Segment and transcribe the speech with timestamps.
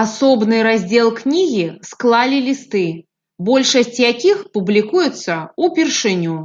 [0.00, 2.82] Асобны раздзел кнігі склалі лісты,
[3.48, 5.34] большасць якіх публікуецца
[5.66, 6.38] ўпершыню.